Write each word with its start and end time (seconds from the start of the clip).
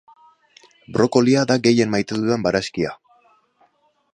Brokolia 0.95 1.43
da 1.51 1.57
gehien 1.67 1.91
maite 1.97 2.19
dudan 2.21 2.47
barazkia 2.47 2.95